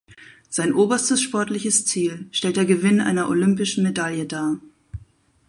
Sein 0.49 0.73
oberstes 0.73 1.21
sportliches 1.21 1.85
Ziel 1.85 2.25
stellt 2.31 2.57
der 2.57 2.65
Gewinn 2.65 3.01
einer 3.01 3.29
Olympischen 3.29 3.83
Medaille 3.83 4.25
dar. 4.25 4.59